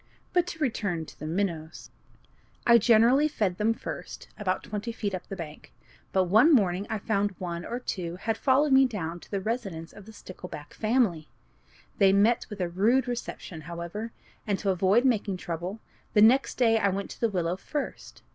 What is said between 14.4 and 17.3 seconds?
and, to avoid making trouble, the next day I went to the